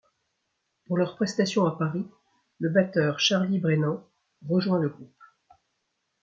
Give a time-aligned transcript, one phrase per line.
[0.87, 2.07] Pour leur prestation à Paris,
[2.57, 4.03] le batteur Charlie Brennan
[4.49, 5.23] rejoint le groupe.